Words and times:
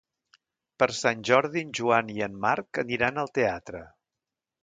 Per 0.83 0.87
Sant 0.99 1.19
Jordi 1.29 1.63
en 1.65 1.75
Joan 1.81 2.09
i 2.15 2.25
en 2.29 2.39
Marc 2.47 2.81
aniran 2.85 3.23
al 3.25 3.31
teatre. 3.39 3.83